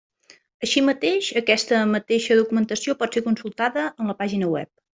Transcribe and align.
Així 0.67 0.81
mateix 0.85 1.27
aquesta 1.41 1.81
mateixa 1.91 2.37
documentació 2.41 2.97
pot 3.03 3.19
ser 3.19 3.23
consultada 3.29 3.85
en 3.93 4.13
la 4.13 4.17
pàgina 4.25 4.49
web. 4.59 4.73